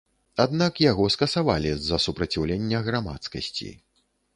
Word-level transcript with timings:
Аднак 0.45 0.79
яго 0.91 1.05
скасавалі 1.17 1.75
з-за 1.75 2.03
супраціўлення 2.09 2.85
грамадскасці. 2.89 3.69